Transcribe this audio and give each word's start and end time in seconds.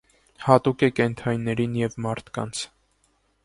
Հատուկ 0.45 0.85
է 0.87 0.89
կենդանիներին 1.01 1.77
և 1.83 2.01
մարդկանց։ 2.09 2.67